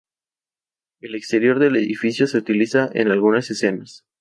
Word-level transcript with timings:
El 1.01 1.13
exterior 1.13 1.59
del 1.59 1.75
edificio 1.75 2.25
se 2.25 2.39
utiliza 2.39 2.89
en 2.91 3.11
algunas 3.11 3.51
escenas. 3.51 4.03